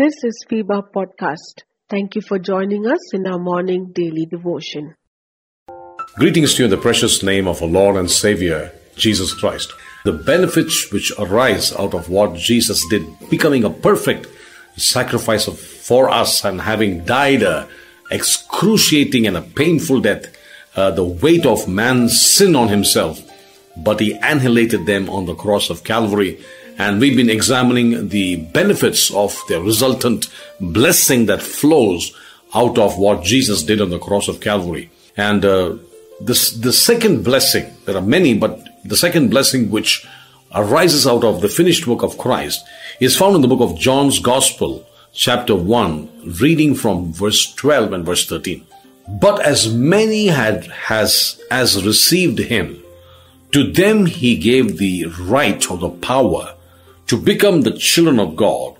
This 0.00 0.24
is 0.24 0.46
FEBA 0.50 0.84
Podcast. 0.96 1.60
Thank 1.90 2.14
you 2.14 2.22
for 2.22 2.38
joining 2.38 2.86
us 2.86 3.12
in 3.12 3.26
our 3.26 3.38
morning 3.38 3.92
daily 3.92 4.24
devotion. 4.24 4.94
Greetings 6.16 6.54
to 6.54 6.60
you 6.60 6.64
in 6.64 6.70
the 6.70 6.78
precious 6.78 7.22
name 7.22 7.46
of 7.46 7.60
our 7.60 7.68
Lord 7.68 7.96
and 7.96 8.10
Savior, 8.10 8.72
Jesus 8.96 9.34
Christ. 9.34 9.74
The 10.06 10.14
benefits 10.14 10.90
which 10.90 11.12
arise 11.18 11.74
out 11.74 11.92
of 11.92 12.08
what 12.08 12.34
Jesus 12.34 12.82
did, 12.88 13.04
becoming 13.28 13.62
a 13.62 13.68
perfect 13.68 14.26
sacrifice 14.78 15.44
for 15.44 16.08
us 16.08 16.46
and 16.46 16.62
having 16.62 17.04
died 17.04 17.42
a 17.42 17.68
excruciating 18.10 19.26
and 19.26 19.36
a 19.36 19.42
painful 19.42 20.00
death, 20.00 20.34
uh, 20.76 20.90
the 20.92 21.04
weight 21.04 21.44
of 21.44 21.68
man's 21.68 22.24
sin 22.24 22.56
on 22.56 22.68
himself, 22.68 23.20
but 23.76 24.00
he 24.00 24.12
annihilated 24.12 24.86
them 24.86 25.10
on 25.10 25.26
the 25.26 25.34
cross 25.34 25.68
of 25.68 25.84
Calvary. 25.84 26.42
And 26.80 26.98
we've 26.98 27.14
been 27.14 27.28
examining 27.28 28.08
the 28.08 28.36
benefits 28.36 29.10
of 29.10 29.38
the 29.48 29.60
resultant 29.60 30.30
blessing 30.62 31.26
that 31.26 31.42
flows 31.42 32.16
out 32.54 32.78
of 32.78 32.96
what 32.96 33.22
Jesus 33.22 33.62
did 33.62 33.82
on 33.82 33.90
the 33.90 33.98
cross 33.98 34.28
of 34.28 34.40
Calvary. 34.40 34.90
And 35.14 35.44
uh, 35.44 35.76
this, 36.22 36.52
the 36.52 36.72
second 36.72 37.22
blessing, 37.22 37.70
there 37.84 37.98
are 37.98 38.00
many, 38.16 38.32
but 38.32 38.66
the 38.82 38.96
second 38.96 39.28
blessing 39.28 39.70
which 39.70 40.06
arises 40.54 41.06
out 41.06 41.22
of 41.22 41.42
the 41.42 41.50
finished 41.50 41.86
work 41.86 42.02
of 42.02 42.16
Christ 42.16 42.64
is 42.98 43.14
found 43.14 43.34
in 43.34 43.42
the 43.42 43.48
book 43.48 43.60
of 43.60 43.78
John's 43.78 44.18
Gospel, 44.18 44.88
chapter 45.12 45.54
1, 45.54 46.38
reading 46.40 46.74
from 46.74 47.12
verse 47.12 47.54
12 47.56 47.92
and 47.92 48.06
verse 48.06 48.26
13. 48.26 48.66
But 49.06 49.44
as 49.44 49.70
many 49.70 50.28
had 50.28 50.64
has 50.88 51.42
as 51.50 51.84
received 51.84 52.38
him, 52.38 52.82
to 53.52 53.70
them 53.70 54.06
he 54.06 54.34
gave 54.38 54.78
the 54.78 55.04
right 55.20 55.70
or 55.70 55.76
the 55.76 55.90
power 55.90 56.54
to 57.10 57.16
become 57.16 57.62
the 57.62 57.72
children 57.72 58.20
of 58.20 58.36
God, 58.36 58.76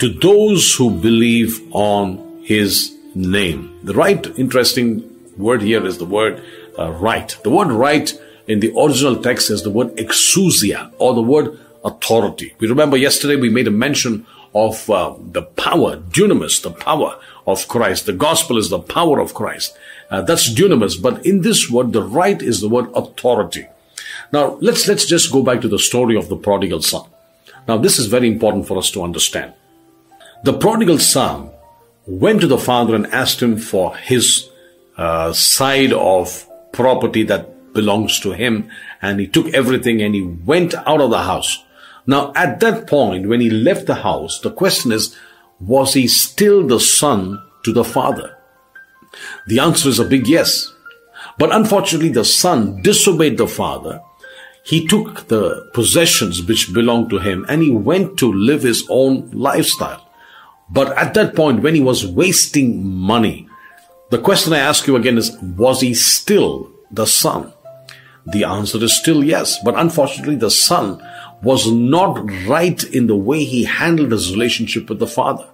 to 0.00 0.08
those 0.08 0.74
who 0.74 0.90
believe 0.90 1.60
on 1.70 2.42
his 2.42 2.92
name. 3.14 3.78
The 3.84 3.94
right, 3.94 4.26
interesting 4.36 5.08
word 5.36 5.62
here 5.62 5.86
is 5.86 5.98
the 5.98 6.04
word 6.04 6.42
uh, 6.76 6.90
right. 6.90 7.28
The 7.44 7.50
word 7.50 7.70
right 7.70 8.12
in 8.48 8.58
the 8.58 8.72
original 8.76 9.22
text 9.22 9.48
is 9.48 9.62
the 9.62 9.70
word 9.70 9.94
exousia 9.94 10.92
or 10.98 11.14
the 11.14 11.22
word 11.22 11.56
authority. 11.84 12.52
We 12.58 12.66
remember 12.66 12.96
yesterday 12.96 13.36
we 13.36 13.48
made 13.48 13.68
a 13.68 13.70
mention 13.86 14.26
of 14.56 14.90
uh, 14.90 15.14
the 15.20 15.42
power, 15.42 15.98
dunamis, 15.98 16.62
the 16.62 16.72
power 16.72 17.16
of 17.46 17.68
Christ. 17.68 18.06
The 18.06 18.12
gospel 18.12 18.58
is 18.58 18.70
the 18.70 18.80
power 18.80 19.20
of 19.20 19.34
Christ. 19.34 19.78
Uh, 20.10 20.22
that's 20.22 20.52
dunamis, 20.52 21.00
but 21.00 21.24
in 21.24 21.42
this 21.42 21.70
word, 21.70 21.92
the 21.92 22.02
right 22.02 22.42
is 22.42 22.60
the 22.60 22.68
word 22.68 22.90
authority. 22.92 23.68
Now, 24.32 24.58
let's, 24.60 24.88
let's 24.88 25.06
just 25.06 25.30
go 25.30 25.44
back 25.44 25.60
to 25.60 25.68
the 25.68 25.78
story 25.78 26.16
of 26.16 26.28
the 26.28 26.36
prodigal 26.36 26.82
son. 26.82 27.11
Now, 27.68 27.78
this 27.78 27.98
is 27.98 28.06
very 28.06 28.28
important 28.28 28.66
for 28.66 28.78
us 28.78 28.90
to 28.92 29.02
understand. 29.02 29.52
The 30.44 30.52
prodigal 30.52 30.98
son 30.98 31.50
went 32.06 32.40
to 32.40 32.46
the 32.46 32.58
father 32.58 32.94
and 32.94 33.06
asked 33.06 33.40
him 33.40 33.56
for 33.56 33.96
his 33.96 34.48
uh, 34.96 35.32
side 35.32 35.92
of 35.92 36.46
property 36.72 37.22
that 37.24 37.72
belongs 37.72 38.20
to 38.20 38.32
him, 38.32 38.68
and 39.00 39.20
he 39.20 39.26
took 39.26 39.48
everything 39.54 40.02
and 40.02 40.14
he 40.14 40.22
went 40.22 40.74
out 40.74 41.00
of 41.00 41.10
the 41.10 41.22
house. 41.22 41.64
Now, 42.06 42.32
at 42.34 42.60
that 42.60 42.88
point, 42.88 43.28
when 43.28 43.40
he 43.40 43.50
left 43.50 43.86
the 43.86 43.96
house, 43.96 44.40
the 44.40 44.50
question 44.50 44.92
is, 44.92 45.16
was 45.60 45.94
he 45.94 46.08
still 46.08 46.66
the 46.66 46.80
son 46.80 47.40
to 47.64 47.72
the 47.72 47.84
father? 47.84 48.36
The 49.46 49.60
answer 49.60 49.88
is 49.88 50.00
a 50.00 50.04
big 50.04 50.26
yes. 50.26 50.72
But 51.38 51.54
unfortunately, 51.54 52.08
the 52.08 52.24
son 52.24 52.82
disobeyed 52.82 53.38
the 53.38 53.46
father. 53.46 54.00
He 54.64 54.86
took 54.86 55.28
the 55.28 55.70
possessions 55.74 56.42
which 56.42 56.72
belonged 56.72 57.10
to 57.10 57.18
him 57.18 57.44
and 57.48 57.62
he 57.62 57.70
went 57.70 58.18
to 58.18 58.32
live 58.32 58.62
his 58.62 58.84
own 58.88 59.30
lifestyle. 59.32 60.08
But 60.70 60.96
at 60.96 61.14
that 61.14 61.34
point, 61.34 61.62
when 61.62 61.74
he 61.74 61.82
was 61.82 62.06
wasting 62.06 62.86
money, 62.86 63.48
the 64.10 64.18
question 64.18 64.52
I 64.52 64.58
ask 64.58 64.86
you 64.86 64.96
again 64.96 65.18
is, 65.18 65.36
was 65.40 65.80
he 65.80 65.94
still 65.94 66.70
the 66.90 67.06
son? 67.06 67.52
The 68.26 68.44
answer 68.44 68.82
is 68.82 68.96
still 68.96 69.24
yes. 69.24 69.58
But 69.64 69.78
unfortunately, 69.78 70.36
the 70.36 70.50
son 70.50 71.02
was 71.42 71.70
not 71.70 72.30
right 72.46 72.82
in 72.84 73.08
the 73.08 73.16
way 73.16 73.42
he 73.42 73.64
handled 73.64 74.12
his 74.12 74.32
relationship 74.32 74.88
with 74.88 75.00
the 75.00 75.06
father. 75.06 75.46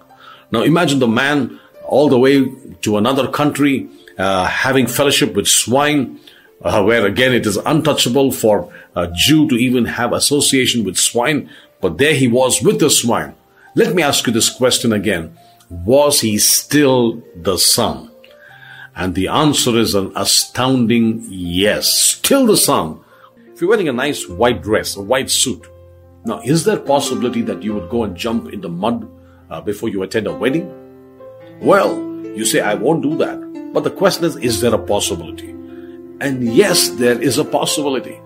Now 0.51 0.63
imagine 0.63 0.99
the 0.99 1.09
man 1.09 1.59
all 1.85 2.09
the 2.09 2.19
way 2.19 2.45
to 2.83 2.99
another 2.99 3.29
country, 3.29 3.89
uh, 4.19 4.47
having 4.47 4.87
fellowship 4.87 5.35
with 5.35 5.49
swine, 5.49 6.21
uh, 6.63 6.83
where 6.83 7.07
again 7.07 7.33
it 7.33 7.47
is 7.47 7.57
untouchable 7.57 8.33
for 8.33 8.73
a 8.97 9.09
Jew 9.09 9.49
to 9.49 9.57
even 9.57 9.85
have 9.85 10.13
association 10.13 10.85
with 10.85 10.97
swine, 10.97 11.51
but 11.81 11.99
there 11.99 12.15
he 12.15 12.29
was 12.29 12.63
with 12.63 12.81
the 12.81 12.91
swine. 12.91 13.35
Let 13.75 13.95
me 13.95 14.03
ask 14.03 14.27
you 14.27 14.33
this 14.33 14.51
question 14.51 14.93
again. 14.93 15.37
Was 15.71 16.21
he 16.21 16.39
still 16.39 17.23
the 17.37 17.59
son? 17.59 18.11
And 18.97 19.15
the 19.15 19.29
answer 19.29 19.77
is 19.79 19.95
an 19.95 20.13
astounding 20.17 21.25
yes. 21.29 21.93
Still 21.93 22.47
the 22.47 22.57
son. 22.57 23.01
If 23.53 23.61
you're 23.61 23.71
wearing 23.71 23.89
a 23.89 23.93
nice 23.93 24.27
white 24.29 24.63
dress, 24.63 24.97
a 24.97 25.03
white 25.03 25.31
suit, 25.31 25.69
now, 26.25 26.41
is 26.45 26.65
there 26.65 26.77
possibility 26.77 27.43
that 27.43 27.63
you 27.63 27.75
would 27.75 27.89
go 27.89 28.05
and 28.05 28.17
jump 28.17 28.53
in 28.53 28.61
the 28.61 28.69
mud 28.69 29.09
uh, 29.51 29.61
before 29.61 29.89
you 29.89 30.03
attend 30.03 30.27
a 30.27 30.33
wedding? 30.33 30.69
Well, 31.61 31.97
you 32.37 32.45
say, 32.45 32.61
I 32.61 32.75
won't 32.75 33.03
do 33.03 33.17
that. 33.17 33.73
But 33.73 33.85
the 33.85 33.91
question 33.91 34.25
is, 34.25 34.37
is 34.37 34.61
there 34.61 34.75
a 34.75 34.79
possibility? 34.79 35.55
And 36.21 36.43
yes, 36.43 36.91
there 36.91 37.21
is 37.21 37.39
a 37.39 37.45
possibility. 37.45 38.21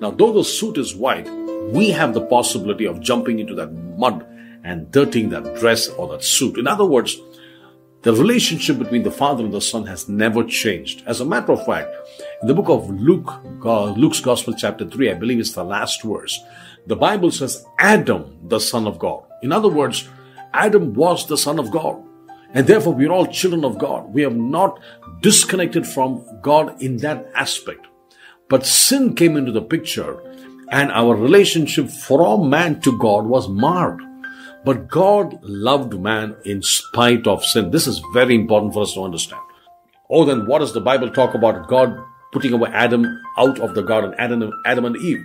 Now, 0.00 0.10
though 0.10 0.32
the 0.32 0.44
suit 0.44 0.78
is 0.78 0.94
white, 0.94 1.28
we 1.72 1.90
have 1.90 2.14
the 2.14 2.26
possibility 2.26 2.86
of 2.86 3.00
jumping 3.00 3.38
into 3.38 3.54
that 3.54 3.72
mud 3.72 4.26
and 4.64 4.90
dirtying 4.90 5.30
that 5.30 5.56
dress 5.56 5.88
or 5.88 6.08
that 6.08 6.22
suit. 6.22 6.58
In 6.58 6.66
other 6.66 6.84
words, 6.84 7.18
the 8.02 8.12
relationship 8.12 8.78
between 8.78 9.04
the 9.04 9.10
Father 9.10 9.44
and 9.44 9.52
the 9.52 9.60
Son 9.60 9.86
has 9.86 10.08
never 10.08 10.42
changed. 10.42 11.04
As 11.06 11.20
a 11.20 11.24
matter 11.24 11.52
of 11.52 11.64
fact, 11.64 11.94
in 12.42 12.48
the 12.48 12.54
book 12.54 12.68
of 12.68 12.90
Luke, 12.90 13.32
Luke's 13.96 14.20
Gospel, 14.20 14.54
chapter 14.56 14.88
3, 14.88 15.10
I 15.10 15.14
believe 15.14 15.38
it's 15.38 15.52
the 15.52 15.64
last 15.64 16.02
verse, 16.02 16.38
the 16.86 16.96
Bible 16.96 17.30
says 17.30 17.64
Adam, 17.78 18.38
the 18.48 18.58
Son 18.58 18.88
of 18.88 18.98
God. 18.98 19.22
In 19.42 19.52
other 19.52 19.68
words, 19.68 20.08
Adam 20.52 20.94
was 20.94 21.26
the 21.26 21.38
Son 21.38 21.60
of 21.60 21.70
God. 21.70 22.02
And 22.54 22.66
therefore, 22.66 22.94
we're 22.94 23.10
all 23.10 23.26
children 23.26 23.64
of 23.64 23.78
God. 23.78 24.12
We 24.12 24.22
have 24.22 24.36
not 24.36 24.78
disconnected 25.20 25.86
from 25.86 26.24
God 26.42 26.80
in 26.82 26.98
that 26.98 27.30
aspect. 27.34 27.86
But 28.48 28.66
sin 28.66 29.14
came 29.14 29.36
into 29.36 29.52
the 29.52 29.62
picture, 29.62 30.20
and 30.70 30.92
our 30.92 31.14
relationship 31.14 31.88
from 31.88 32.50
man 32.50 32.80
to 32.82 32.98
God 32.98 33.24
was 33.24 33.48
marred. 33.48 34.00
But 34.64 34.88
God 34.88 35.38
loved 35.42 35.98
man 35.98 36.36
in 36.44 36.62
spite 36.62 37.26
of 37.26 37.44
sin. 37.44 37.70
This 37.70 37.86
is 37.86 38.00
very 38.12 38.34
important 38.34 38.74
for 38.74 38.82
us 38.82 38.94
to 38.94 39.02
understand. 39.02 39.42
Oh, 40.10 40.24
then 40.24 40.46
what 40.46 40.58
does 40.58 40.74
the 40.74 40.80
Bible 40.80 41.10
talk 41.10 41.34
about 41.34 41.68
God 41.68 41.98
putting 42.32 42.52
away 42.52 42.70
Adam 42.72 43.06
out 43.38 43.58
of 43.58 43.74
the 43.74 43.82
garden, 43.82 44.14
Adam, 44.18 44.52
Adam 44.66 44.84
and 44.84 44.96
Eve? 44.98 45.24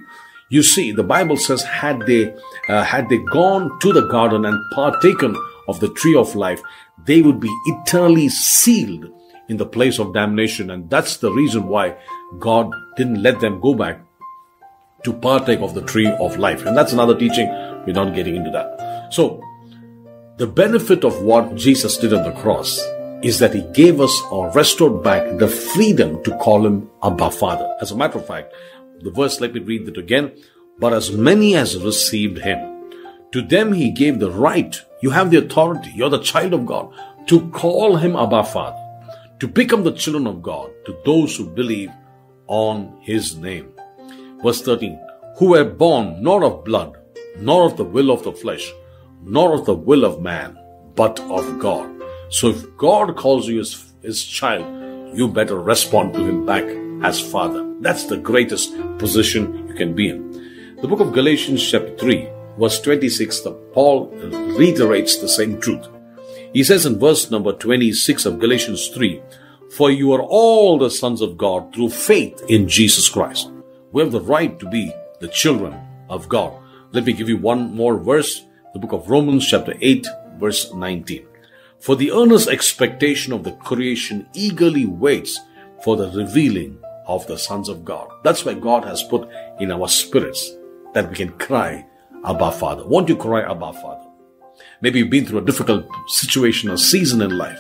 You 0.49 0.63
see, 0.63 0.93
the 0.93 1.03
Bible 1.03 1.35
says, 1.35 1.61
had 1.63 1.99
they, 2.07 2.33
uh, 2.69 2.83
had 2.83 3.09
they 3.09 3.17
gone 3.17 3.77
to 3.81 3.91
the 3.91 4.07
garden 4.07 4.45
and 4.45 4.57
partaken 4.73 5.35
of 5.67 5.79
the 5.79 5.89
tree 5.89 6.16
of 6.16 6.35
life, 6.35 6.61
they 7.05 7.22
would 7.22 7.39
be 7.39 7.53
eternally 7.66 8.29
sealed 8.29 9.11
in 9.50 9.57
the 9.57 9.66
place 9.66 10.00
of 10.00 10.13
damnation. 10.13 10.69
And 10.69 10.89
that's 10.89 11.17
the 11.17 11.31
reason 11.31 11.67
why 11.67 11.95
God 12.39 12.72
didn't 12.95 13.22
let 13.22 13.39
them 13.39 13.59
go 13.61 13.73
back 13.73 14.01
to 15.03 15.13
partake 15.13 15.59
of 15.59 15.73
the 15.73 15.83
tree 15.83 16.07
of 16.07 16.38
life. 16.38 16.66
And 16.66 16.75
that's 16.75 16.94
another 16.94 17.17
teaching. 17.17 17.47
We're 17.85 17.94
not 17.94 18.16
getting 18.16 18.35
into 18.35 18.51
that. 18.51 19.13
So, 19.13 19.41
the 20.38 20.47
benefit 20.47 21.03
of 21.03 21.22
what 21.22 21.55
Jesus 21.55 21.97
did 21.97 22.13
on 22.13 22.23
the 22.23 22.39
cross 22.39 22.79
is 23.23 23.39
that 23.39 23.53
he 23.53 23.61
gave 23.73 23.99
us 23.99 24.22
or 24.29 24.52
restored 24.52 25.02
back 25.03 25.40
the 25.40 25.47
freedom 25.47 26.23
to 26.23 26.37
call 26.37 26.66
him 26.66 26.90
Abba 27.03 27.31
Father. 27.31 27.75
As 27.81 27.91
a 27.91 27.96
matter 27.96 28.19
of 28.19 28.28
fact, 28.28 28.53
the 28.99 29.11
verse, 29.11 29.40
let 29.40 29.53
me 29.53 29.59
read 29.59 29.87
it 29.87 29.97
again. 29.97 30.34
But 30.79 30.93
as 30.93 31.11
many 31.11 31.55
as 31.55 31.81
received 31.81 32.40
him, 32.40 32.91
to 33.31 33.41
them 33.41 33.73
he 33.73 33.91
gave 33.91 34.19
the 34.19 34.31
right. 34.31 34.79
You 35.02 35.11
have 35.11 35.32
the 35.32 35.38
authority. 35.38 35.91
You're 35.94 36.09
the 36.09 36.20
child 36.20 36.53
of 36.53 36.66
God 36.66 36.91
to 37.28 37.49
call 37.52 37.97
him 37.97 38.16
Abba 38.16 38.44
Father, 38.44 38.78
to 39.40 39.47
become 39.47 39.84
the 39.84 39.91
children 39.91 40.26
of 40.28 40.41
God 40.41 40.72
to 40.85 40.97
those 41.05 41.35
who 41.35 41.46
believe 41.46 41.91
on 42.47 42.97
his 43.02 43.35
name. 43.35 43.72
Verse 44.44 44.61
13, 44.61 44.99
who 45.38 45.49
were 45.49 45.66
born 45.66 46.22
not 46.23 46.44
of 46.44 46.64
blood, 46.64 46.97
nor 47.38 47.66
of 47.66 47.78
the 47.78 47.84
will 47.84 48.09
of 48.09 48.23
the 48.23 48.32
flesh, 48.32 48.72
nor 49.23 49.53
of 49.53 49.66
the 49.66 49.76
will 49.76 50.05
of 50.05 50.22
man, 50.22 50.58
but 50.96 51.20
of 51.20 51.59
God. 51.59 52.02
So 52.29 52.50
if 52.50 52.76
God 52.78 53.16
calls 53.16 53.47
you 53.47 53.59
his, 53.59 53.93
his 54.02 54.23
child, 54.23 55.16
you 55.16 55.28
better 55.28 55.59
respond 55.59 56.14
to 56.14 56.26
him 56.26 56.46
back 56.46 56.64
as 57.03 57.20
Father. 57.20 57.64
That's 57.82 58.05
the 58.05 58.17
greatest 58.17 58.73
position 58.97 59.67
you 59.67 59.76
can 59.76 59.93
be 59.93 60.09
in. 60.09 60.78
The 60.82 60.88
book 60.88 61.00
of 61.00 61.14
Galatians, 61.14 61.70
chapter 61.70 61.96
3, 61.97 62.28
verse 62.57 62.79
26, 62.81 63.41
the 63.41 63.51
Paul 63.73 64.07
reiterates 64.57 65.17
the 65.17 65.29
same 65.29 65.59
truth. 65.59 65.87
He 66.53 66.63
says 66.63 66.85
in 66.85 66.99
verse 66.99 67.29
number 67.29 67.53
26 67.53 68.25
of 68.25 68.39
Galatians 68.39 68.87
3, 68.89 69.21
For 69.71 69.91
you 69.91 70.13
are 70.13 70.21
all 70.21 70.77
the 70.77 70.89
sons 70.89 71.21
of 71.21 71.37
God 71.37 71.73
through 71.73 71.89
faith 71.89 72.43
in 72.49 72.67
Jesus 72.67 73.09
Christ. 73.09 73.51
We 73.91 74.01
have 74.01 74.11
the 74.11 74.21
right 74.21 74.57
to 74.59 74.69
be 74.69 74.93
the 75.19 75.27
children 75.27 75.79
of 76.09 76.29
God. 76.29 76.53
Let 76.91 77.05
me 77.05 77.13
give 77.13 77.29
you 77.29 77.37
one 77.37 77.75
more 77.75 77.97
verse. 77.97 78.43
The 78.73 78.79
book 78.79 78.93
of 78.93 79.09
Romans, 79.09 79.47
chapter 79.47 79.73
8, 79.79 80.07
verse 80.37 80.73
19. 80.73 81.27
For 81.79 81.95
the 81.95 82.11
earnest 82.11 82.49
expectation 82.49 83.33
of 83.33 83.43
the 83.43 83.51
creation 83.53 84.27
eagerly 84.33 84.85
waits 84.85 85.39
for 85.83 85.95
the 85.95 86.09
revealing 86.11 86.79
of 87.05 87.25
the 87.27 87.37
sons 87.37 87.69
of 87.69 87.85
God. 87.85 88.09
That's 88.23 88.43
why 88.45 88.55
God 88.55 88.83
has 88.85 89.03
put 89.03 89.29
in 89.59 89.71
our 89.71 89.87
spirits 89.87 90.53
that 90.93 91.09
we 91.09 91.15
can 91.15 91.31
cry, 91.37 91.85
Abba 92.25 92.52
Father. 92.52 92.85
Won't 92.85 93.09
you 93.09 93.16
cry, 93.16 93.41
Abba 93.41 93.73
Father? 93.73 94.08
Maybe 94.81 94.99
you've 94.99 95.09
been 95.09 95.25
through 95.25 95.40
a 95.40 95.46
difficult 95.46 95.85
situation 96.08 96.69
or 96.69 96.78
season 96.78 97.22
in 97.22 97.37
life, 97.37 97.59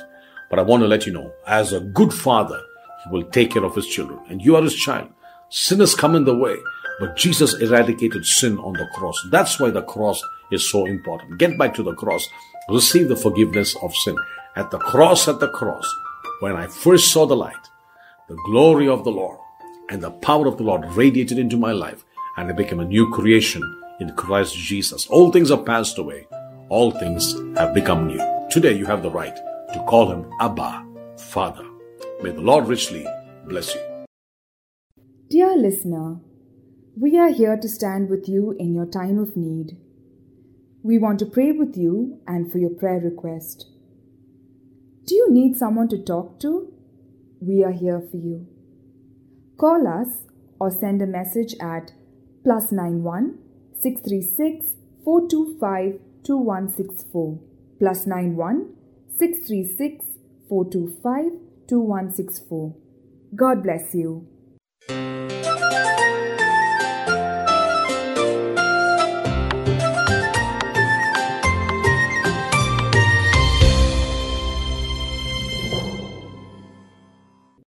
but 0.49 0.59
I 0.59 0.63
want 0.63 0.81
to 0.81 0.87
let 0.87 1.05
you 1.05 1.13
know, 1.13 1.31
as 1.45 1.73
a 1.73 1.79
good 1.79 2.13
father, 2.13 2.61
he 3.03 3.09
will 3.11 3.23
take 3.23 3.51
care 3.51 3.63
of 3.63 3.75
his 3.75 3.87
children, 3.87 4.19
and 4.29 4.41
you 4.41 4.55
are 4.55 4.61
his 4.61 4.75
child. 4.75 5.09
Sin 5.49 5.79
has 5.79 5.95
come 5.95 6.15
in 6.15 6.25
the 6.25 6.35
way, 6.35 6.55
but 6.99 7.15
Jesus 7.15 7.53
eradicated 7.55 8.25
sin 8.25 8.57
on 8.59 8.73
the 8.73 8.87
cross. 8.95 9.15
That's 9.31 9.59
why 9.59 9.69
the 9.69 9.83
cross 9.83 10.21
is 10.51 10.69
so 10.69 10.85
important. 10.85 11.39
Get 11.39 11.57
back 11.57 11.73
to 11.75 11.83
the 11.83 11.93
cross. 11.93 12.27
Receive 12.69 13.07
the 13.07 13.15
forgiveness 13.15 13.75
of 13.81 13.95
sin. 13.95 14.17
At 14.55 14.71
the 14.71 14.79
cross, 14.79 15.27
at 15.27 15.39
the 15.39 15.49
cross, 15.49 15.87
when 16.39 16.55
I 16.55 16.67
first 16.67 17.11
saw 17.11 17.25
the 17.25 17.35
light, 17.35 17.55
the 18.27 18.37
glory 18.45 18.87
of 18.87 19.03
the 19.03 19.11
Lord 19.11 19.39
and 19.89 20.01
the 20.01 20.11
power 20.11 20.47
of 20.47 20.57
the 20.57 20.63
Lord 20.63 20.85
radiated 20.95 21.37
into 21.37 21.57
my 21.57 21.71
life, 21.71 22.03
and 22.35 22.49
I 22.49 22.53
became 22.53 22.79
a 22.79 22.85
new 22.85 23.09
creation 23.11 23.63
in 23.99 24.11
Christ 24.15 24.55
Jesus. 24.55 25.07
All 25.07 25.31
things 25.31 25.51
are 25.51 25.61
passed 25.63 25.97
away. 25.97 26.27
All 26.69 26.91
things 26.91 27.33
have 27.57 27.73
become 27.73 28.07
new. 28.07 28.21
Today 28.49 28.73
you 28.73 28.85
have 28.85 29.03
the 29.03 29.11
right 29.11 29.35
to 29.73 29.83
call 29.87 30.11
him 30.11 30.29
Abba, 30.39 30.85
Father. 31.17 31.65
May 32.21 32.31
the 32.31 32.41
Lord 32.41 32.67
richly 32.67 33.05
bless 33.45 33.73
you. 33.75 33.81
Dear 35.29 35.55
listener, 35.57 36.19
we 36.99 37.17
are 37.17 37.29
here 37.29 37.57
to 37.57 37.67
stand 37.69 38.09
with 38.09 38.27
you 38.27 38.55
in 38.57 38.73
your 38.73 38.85
time 38.85 39.19
of 39.19 39.35
need. 39.35 39.77
We 40.83 40.97
want 40.97 41.19
to 41.19 41.25
pray 41.25 41.51
with 41.51 41.75
you 41.77 42.19
and 42.27 42.51
for 42.51 42.57
your 42.57 42.69
prayer 42.69 42.99
request. 42.99 43.67
Do 45.05 45.15
you 45.15 45.31
need 45.31 45.57
someone 45.57 45.89
to 45.89 46.03
talk 46.03 46.39
to? 46.41 46.73
We 47.39 47.63
are 47.63 47.71
here 47.71 48.01
for 48.11 48.17
you. 48.17 48.47
Call 49.57 49.87
us 49.87 50.25
or 50.59 50.71
send 50.71 51.01
a 51.01 51.07
message 51.07 51.55
at 51.61 51.91
plus 52.43 52.71
91 52.71 53.37
636 53.81 54.75
425 55.03 55.99
2164 56.23 57.39
plus 57.79 58.05
91 58.05 58.73
636 59.17 60.05
425 60.49 61.31
2164. 61.67 62.75
God 63.35 63.63
bless 63.63 63.93
you. 63.93 64.27